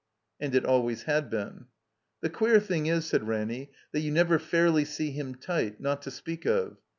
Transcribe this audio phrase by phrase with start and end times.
[0.41, 1.67] ''(And it always had been.)
[2.21, 5.79] "The queer thing is," said Ranny, "that you never fairly see him tight.
[5.79, 6.77] Not to speak of."